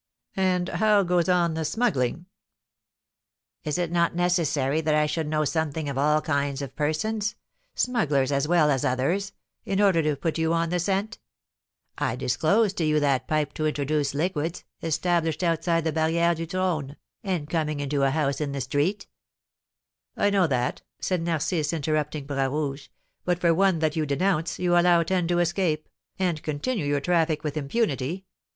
[0.35, 2.25] And how goes on the smuggling?"
[3.63, 7.35] "Is it not necessary that I should know something of all kinds of persons
[7.75, 9.31] smugglers as well as others
[9.63, 11.19] in order to put you on the scent?
[11.99, 16.95] I disclosed to you that pipe to introduce liquids, established outside the Barrière du Trône,
[17.23, 19.05] and coming into a house in the street."
[20.17, 22.87] "I know that," said Narcisse, interrupting Bras Rouge;
[23.23, 25.87] "but for one that you denounce, you allow ten to escape,
[26.17, 28.25] and continue your traffic with impunity.